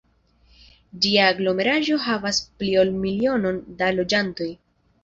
[1.03, 4.55] Ĝia aglomeraĵo havas pli ol milionon da loĝantoj.